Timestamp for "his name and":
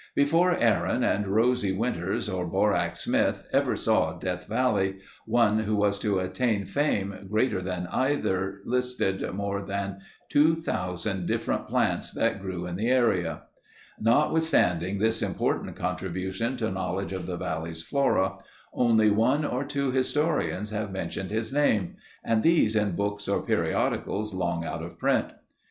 21.29-22.41